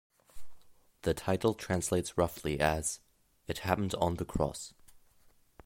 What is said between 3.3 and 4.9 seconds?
"It Happened on the cross".